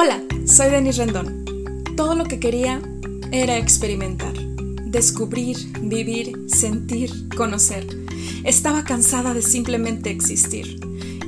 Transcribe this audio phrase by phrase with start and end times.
[0.00, 1.44] Hola, soy Denis Rendón.
[1.96, 2.80] Todo lo que quería
[3.32, 4.32] era experimentar,
[4.84, 7.84] descubrir, vivir, sentir, conocer.
[8.44, 10.78] Estaba cansada de simplemente existir.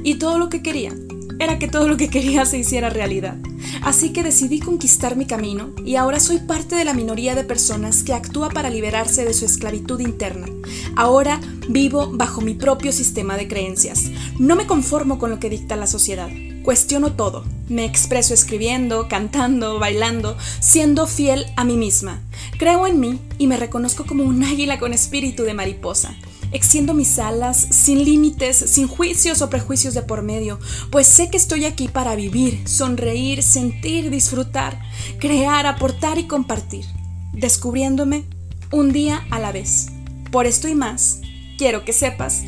[0.04, 0.94] Y todo lo que quería
[1.40, 3.38] era que todo lo que quería se hiciera realidad.
[3.82, 8.04] Así que decidí conquistar mi camino y ahora soy parte de la minoría de personas
[8.04, 10.46] que actúa para liberarse de su esclavitud interna.
[10.94, 14.12] Ahora vivo bajo mi propio sistema de creencias.
[14.38, 16.30] No me conformo con lo que dicta la sociedad.
[16.62, 17.44] Cuestiono todo.
[17.68, 22.20] Me expreso escribiendo, cantando, bailando, siendo fiel a mí misma.
[22.58, 26.14] Creo en mí y me reconozco como un águila con espíritu de mariposa.
[26.52, 30.58] Extiendo mis alas sin límites, sin juicios o prejuicios de por medio,
[30.90, 34.80] pues sé que estoy aquí para vivir, sonreír, sentir, disfrutar,
[35.18, 36.84] crear, aportar y compartir,
[37.32, 38.24] descubriéndome
[38.72, 39.86] un día a la vez.
[40.30, 41.20] Por esto y más,
[41.56, 42.42] quiero que sepas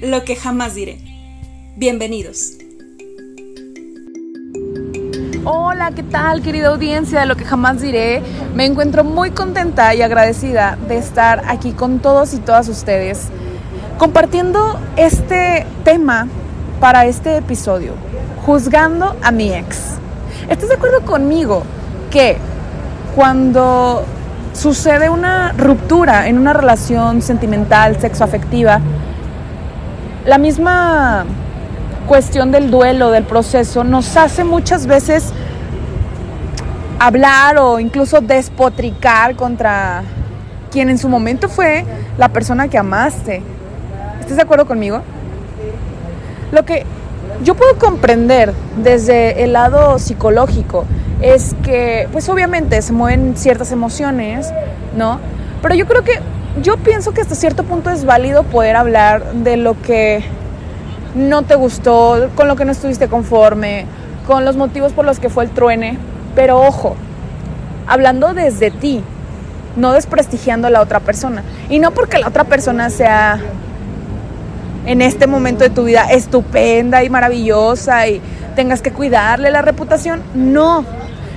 [0.00, 1.00] lo que jamás diré.
[1.76, 2.67] Bienvenidos.
[5.50, 8.22] Hola, ¿qué tal querida audiencia de lo que jamás diré?
[8.54, 13.28] Me encuentro muy contenta y agradecida de estar aquí con todos y todas ustedes
[13.96, 16.28] compartiendo este tema
[16.80, 17.94] para este episodio,
[18.44, 19.94] juzgando a mi ex.
[20.50, 21.62] ¿Estás de acuerdo conmigo
[22.10, 22.36] que
[23.16, 24.04] cuando
[24.52, 28.82] sucede una ruptura en una relación sentimental, sexoafectiva,
[30.26, 31.24] la misma
[32.08, 35.32] cuestión del duelo, del proceso, nos hace muchas veces
[36.98, 40.02] hablar o incluso despotricar contra
[40.72, 41.84] quien en su momento fue
[42.16, 43.42] la persona que amaste.
[44.18, 45.02] ¿Estás de acuerdo conmigo?
[46.50, 46.84] Lo que
[47.44, 50.86] yo puedo comprender desde el lado psicológico
[51.20, 54.50] es que, pues obviamente se mueven ciertas emociones,
[54.96, 55.20] ¿no?
[55.60, 56.20] Pero yo creo que,
[56.62, 60.24] yo pienso que hasta cierto punto es válido poder hablar de lo que
[61.14, 63.86] no te gustó, con lo que no estuviste conforme,
[64.26, 65.98] con los motivos por los que fue el truene.
[66.34, 66.96] Pero ojo,
[67.86, 69.02] hablando desde ti,
[69.76, 71.42] no desprestigiando a la otra persona.
[71.68, 73.40] Y no porque la otra persona sea
[74.86, 78.20] en este momento de tu vida estupenda y maravillosa y
[78.56, 80.22] tengas que cuidarle la reputación.
[80.34, 80.84] No,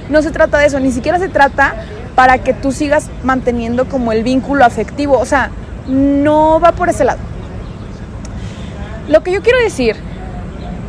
[0.09, 1.75] no se trata de eso, ni siquiera se trata
[2.15, 5.17] para que tú sigas manteniendo como el vínculo afectivo.
[5.17, 5.49] O sea,
[5.87, 7.19] no va por ese lado.
[9.11, 9.97] Lo que yo quiero decir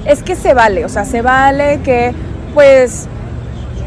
[0.07, 2.15] es que se vale, o sea, se vale que
[2.55, 3.09] pues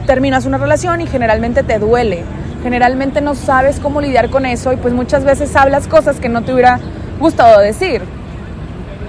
[0.05, 2.25] terminas una relación y generalmente te duele.
[2.61, 6.41] Generalmente no sabes cómo lidiar con eso y pues muchas veces hablas cosas que no
[6.41, 6.81] te hubiera
[7.17, 8.01] gustado decir.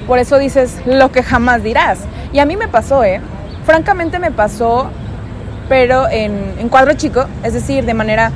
[0.06, 1.98] Por eso dices lo que jamás dirás.
[2.32, 3.20] Y a mí me pasó, ¿eh?
[3.65, 4.91] Francamente me pasó,
[5.69, 8.31] pero en, cuadro chico, es decir, de manera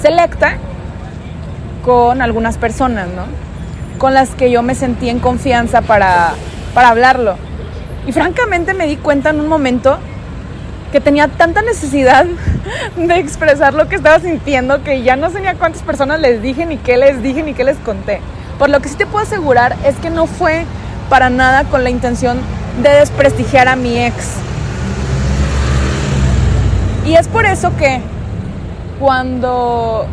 [0.00, 0.56] selecta
[1.84, 3.24] con algunas personas, ¿no?
[4.02, 6.32] Con las que yo me sentí en confianza para,
[6.74, 7.36] para hablarlo.
[8.04, 9.96] Y francamente me di cuenta en un momento
[10.90, 12.26] que tenía tanta necesidad
[12.96, 16.42] de expresar lo que estaba sintiendo que ya no sé ni a cuántas personas les
[16.42, 18.20] dije, ni qué les dije, ni qué les conté.
[18.58, 20.64] Por lo que sí te puedo asegurar es que no fue
[21.08, 22.40] para nada con la intención
[22.82, 24.16] de desprestigiar a mi ex.
[27.06, 28.00] Y es por eso que
[28.98, 30.06] cuando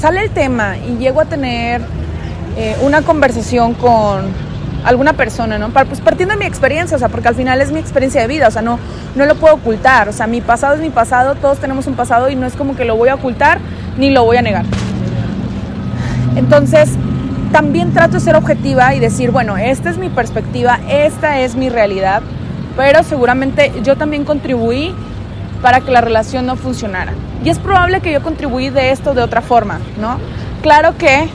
[0.00, 1.80] sale el tema y llego a tener
[2.56, 4.32] eh, una conversación con
[4.84, 5.70] alguna persona, ¿no?
[5.70, 8.48] Pues partiendo de mi experiencia, o sea, porque al final es mi experiencia de vida,
[8.48, 8.78] o sea, no,
[9.14, 12.28] no lo puedo ocultar, o sea, mi pasado es mi pasado, todos tenemos un pasado
[12.28, 13.58] y no es como que lo voy a ocultar
[13.96, 14.64] ni lo voy a negar.
[16.36, 16.90] Entonces,
[17.50, 21.70] también trato de ser objetiva y decir, bueno, esta es mi perspectiva, esta es mi
[21.70, 22.22] realidad,
[22.76, 24.94] pero seguramente yo también contribuí
[25.62, 27.12] para que la relación no funcionara.
[27.42, 30.18] Y es probable que yo contribuí de esto de otra forma, ¿no?
[30.62, 31.28] Claro que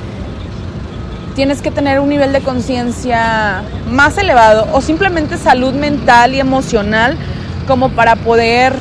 [1.40, 7.16] tienes que tener un nivel de conciencia más elevado o simplemente salud mental y emocional
[7.66, 8.74] como para poder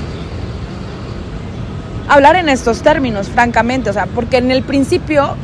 [2.09, 5.37] hablar en estos términos, francamente, o sea, porque en el principio,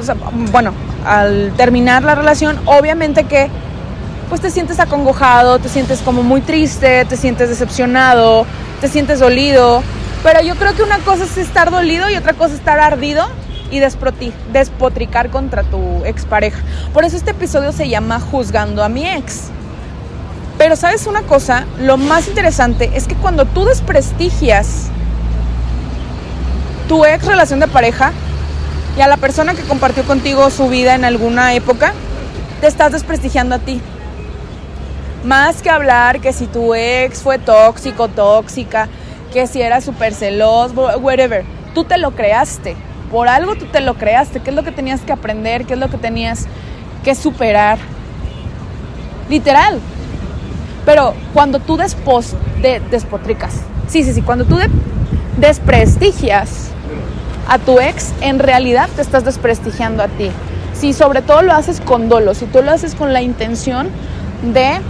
[0.00, 0.16] o sea,
[0.50, 0.72] bueno,
[1.04, 3.50] al terminar la relación, obviamente que
[4.30, 8.46] pues te sientes acongojado, te sientes como muy triste, te sientes decepcionado,
[8.80, 9.82] te sientes dolido,
[10.22, 13.28] pero yo creo que una cosa es estar dolido y otra cosa es estar ardido
[13.72, 16.60] y despotricar contra tu expareja.
[16.92, 19.44] Por eso este episodio se llama Juzgando a mi ex.
[20.58, 24.90] Pero sabes una cosa, lo más interesante es que cuando tú desprestigias
[26.86, 28.12] tu ex relación de pareja
[28.98, 31.94] y a la persona que compartió contigo su vida en alguna época,
[32.60, 33.80] te estás desprestigiando a ti.
[35.24, 38.88] Más que hablar que si tu ex fue tóxico, tóxica,
[39.32, 42.76] que si era súper celoso, whatever, tú te lo creaste
[43.12, 45.78] por algo tú te lo creaste, qué es lo que tenías que aprender, qué es
[45.78, 46.46] lo que tenías
[47.04, 47.78] que superar.
[49.28, 49.78] Literal.
[50.86, 53.52] Pero cuando tú de, despotricas,
[53.86, 54.58] sí, sí, sí, cuando tú
[55.36, 56.70] desprestigias
[57.48, 60.30] a tu ex, en realidad te estás desprestigiando a ti.
[60.72, 63.90] Si sobre todo lo haces con dolo, si tú lo haces con la intención
[64.42, 64.80] de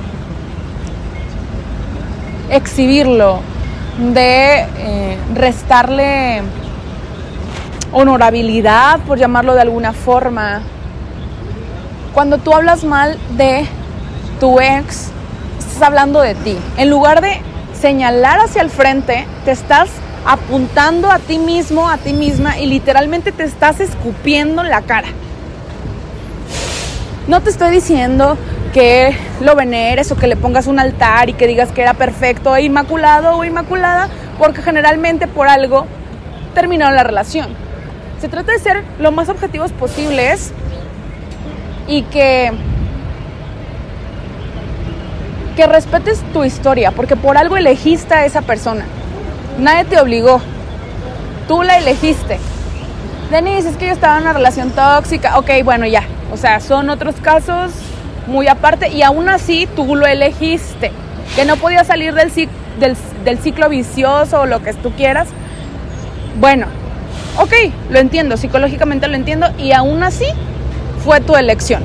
[2.50, 3.40] exhibirlo,
[4.14, 6.42] de eh, restarle
[7.92, 10.62] honorabilidad, por llamarlo de alguna forma.
[12.14, 13.66] Cuando tú hablas mal de
[14.40, 15.10] tu ex,
[15.58, 16.56] estás hablando de ti.
[16.76, 17.40] En lugar de
[17.78, 19.88] señalar hacia el frente, te estás
[20.24, 25.08] apuntando a ti mismo, a ti misma y literalmente te estás escupiendo la cara.
[27.26, 28.36] No te estoy diciendo
[28.72, 32.56] que lo veneres o que le pongas un altar y que digas que era perfecto
[32.56, 35.86] e inmaculado o inmaculada, porque generalmente por algo
[36.54, 37.61] terminaron la relación.
[38.22, 40.52] Se trata de ser lo más objetivos posibles
[41.88, 42.52] y que
[45.56, 48.84] que respetes tu historia, porque por algo elegiste a esa persona.
[49.58, 50.40] Nadie te obligó.
[51.48, 52.38] Tú la elegiste.
[53.32, 55.36] Denise, es que yo estaba en una relación tóxica.
[55.40, 56.04] Ok, bueno, ya.
[56.32, 57.72] O sea, son otros casos
[58.28, 60.92] muy aparte y aún así tú lo elegiste.
[61.34, 65.26] Que no podía salir del, ciclo vicioso o lo que tú quieras.
[66.38, 66.68] Bueno,
[67.38, 67.52] ok,
[67.90, 70.26] lo entiendo, psicológicamente lo entiendo y aún así
[71.04, 71.82] fue tu elección.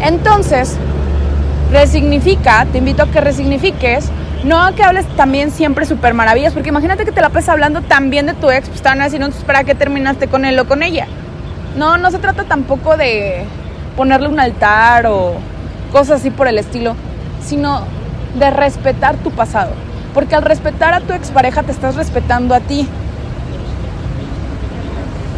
[0.00, 0.76] Entonces,
[1.70, 4.10] resignifica, te invito a que resignifiques,
[4.44, 7.80] no a que hables también siempre súper maravillas, porque imagínate que te la pasas hablando
[7.82, 10.82] también de tu ex, pues estaban así, entonces, ¿para qué terminaste con él o con
[10.82, 11.06] ella?
[11.76, 13.44] No, no se trata tampoco de
[13.96, 15.34] ponerle un altar o
[15.90, 16.94] cosas así por el estilo,
[17.44, 17.82] sino
[18.38, 19.70] de respetar tu pasado.
[20.12, 22.88] Porque al respetar a tu expareja te estás respetando a ti.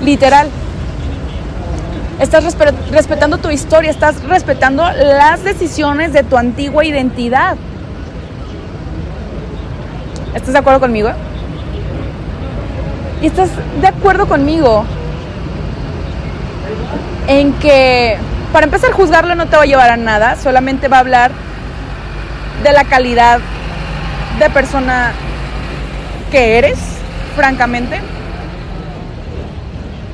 [0.02, 0.48] Literal.
[2.20, 2.44] Estás
[2.90, 7.56] respetando tu historia, estás respetando las decisiones de tu antigua identidad.
[10.34, 11.10] ¿Estás de acuerdo conmigo?
[13.20, 13.50] Y estás
[13.80, 14.84] de acuerdo conmigo
[17.28, 18.18] en que
[18.56, 21.30] para empezar, juzgarlo no te va a llevar a nada, solamente va a hablar
[22.62, 23.40] de la calidad
[24.38, 25.12] de persona
[26.30, 26.78] que eres,
[27.34, 28.00] francamente.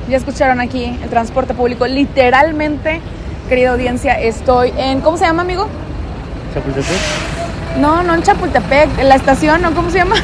[0.09, 1.87] Ya escucharon aquí el transporte público.
[1.87, 3.01] Literalmente,
[3.49, 5.01] querida audiencia, estoy en.
[5.01, 5.67] ¿Cómo se llama, amigo?
[6.53, 6.97] Chapultepec.
[7.79, 9.73] No, no en Chapultepec, en la estación, ¿no?
[9.73, 10.15] ¿Cómo se llama?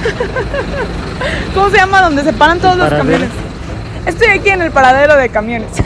[1.53, 2.01] ¿Cómo se llama?
[2.01, 3.29] Donde se paran todos los camiones.
[4.05, 5.71] Estoy aquí en el paradero de camiones.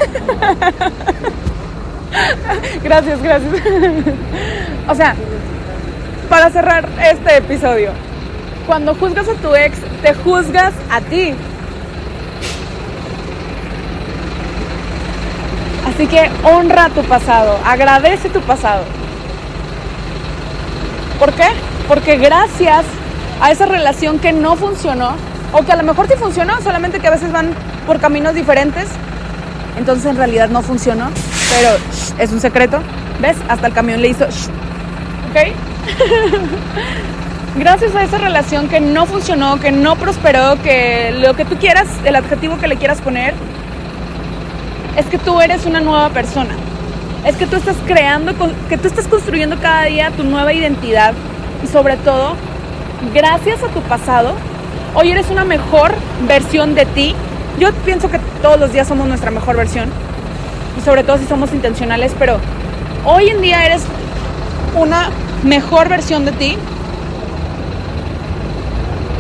[2.84, 3.51] gracias, gracias.
[4.88, 5.16] o sea,
[6.30, 7.92] para cerrar este episodio,
[8.66, 11.34] cuando juzgas a tu ex, te juzgas a ti.
[15.94, 18.84] Así que honra tu pasado, agradece tu pasado.
[21.19, 21.48] ¿Por qué?
[21.88, 22.84] Porque gracias
[23.40, 25.16] a esa relación que no funcionó,
[25.51, 27.54] o que a lo mejor sí funcionó, solamente que a veces van
[27.86, 28.88] por caminos diferentes,
[29.78, 31.10] entonces en realidad no funcionó,
[31.56, 31.78] pero
[32.18, 32.80] es un secreto.
[33.22, 33.38] ¿Ves?
[33.48, 35.54] Hasta el camión le hizo ¿Ok?
[37.56, 41.88] Gracias a esa relación que no funcionó, que no prosperó, que lo que tú quieras,
[42.04, 43.36] el adjetivo que le quieras poner,
[44.98, 46.56] es que tú eres una nueva persona.
[47.25, 48.34] Es que tú estás creando,
[48.69, 51.13] que tú estás construyendo cada día tu nueva identidad.
[51.63, 52.36] Y sobre todo,
[53.13, 54.34] gracias a tu pasado,
[54.94, 55.94] hoy eres una mejor
[56.27, 57.15] versión de ti
[57.60, 59.89] yo pienso que todos los días somos nuestra mejor versión
[60.77, 62.39] y sobre todo si somos intencionales, pero
[63.06, 63.84] hoy en día eres
[64.75, 65.10] una
[65.44, 66.58] mejor versión de ti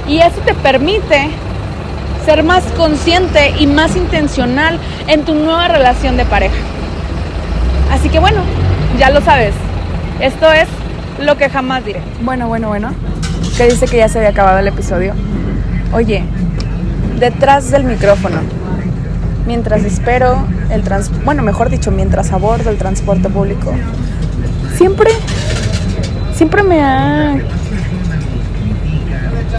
[0.07, 1.29] y eso te permite
[2.25, 6.55] ser más consciente y más intencional en tu nueva relación de pareja.
[7.91, 8.41] Así que bueno,
[8.97, 9.53] ya lo sabes,
[10.19, 10.67] esto es
[11.19, 12.01] lo que jamás diré.
[12.21, 12.93] Bueno, bueno, bueno,
[13.57, 15.13] que dice que ya se había acabado el episodio.
[15.93, 16.23] Oye,
[17.19, 18.37] detrás del micrófono.
[19.45, 23.73] Mientras espero el transporte, bueno, mejor dicho, mientras abordo el transporte público.
[24.75, 25.11] Siempre,
[26.35, 27.35] siempre me ha...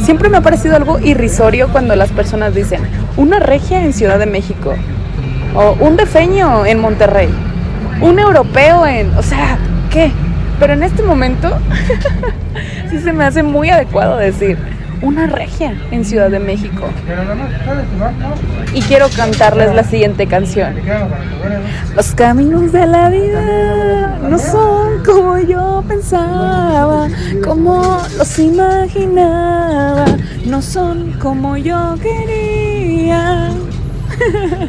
[0.01, 2.81] Siempre me ha parecido algo irrisorio cuando las personas dicen,
[3.17, 4.75] una regia en Ciudad de México,
[5.55, 7.29] o un defeño en Monterrey,
[8.01, 9.17] un europeo en...
[9.17, 9.57] O sea,
[9.91, 10.11] ¿qué?
[10.59, 11.59] Pero en este momento
[12.91, 14.59] sí se me hace muy adecuado decir,
[15.03, 16.85] una regia en Ciudad de México.
[18.73, 20.77] Y quiero cantarles la siguiente canción.
[21.95, 27.09] Los caminos de la vida no son como yo pensaba,
[27.45, 30.07] como los imaginaba,
[30.47, 33.51] no son como yo quería.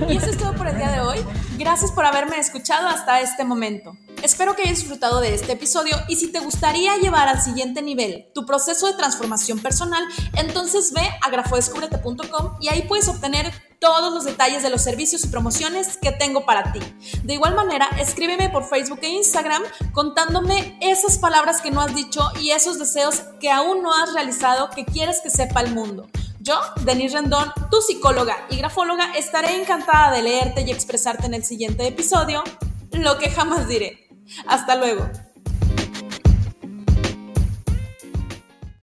[0.10, 1.18] Y eso es todo por el día de hoy.
[1.58, 3.96] Gracias por haberme escuchado hasta este momento.
[4.26, 8.26] Espero que hayas disfrutado de este episodio y si te gustaría llevar al siguiente nivel
[8.34, 10.04] tu proceso de transformación personal,
[10.34, 15.28] entonces ve a grafodescubrete.com y ahí puedes obtener todos los detalles de los servicios y
[15.28, 16.80] promociones que tengo para ti.
[17.22, 19.62] De igual manera, escríbeme por Facebook e Instagram
[19.94, 24.72] contándome esas palabras que no has dicho y esos deseos que aún no has realizado
[24.72, 26.10] que quieres que sepa el mundo.
[26.40, 31.46] Yo, Denise Rendón, tu psicóloga y grafóloga, estaré encantada de leerte y expresarte en el
[31.46, 32.44] siguiente episodio
[32.92, 34.05] lo que jamás diré.
[34.48, 35.10] Hasta luego.